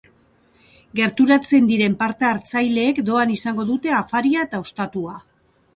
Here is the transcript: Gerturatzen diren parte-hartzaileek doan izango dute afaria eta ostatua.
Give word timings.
Gerturatzen 0.99 1.67
diren 1.73 1.97
parte-hartzaileek 2.01 3.03
doan 3.11 3.37
izango 3.39 3.69
dute 3.73 3.97
afaria 4.01 4.49
eta 4.51 4.65
ostatua. 4.67 5.21